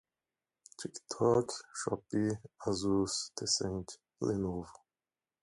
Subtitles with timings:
[0.79, 1.47] tiktok,
[1.79, 2.31] shopee,
[2.67, 3.87] asus, tencent,
[4.25, 4.73] lenovo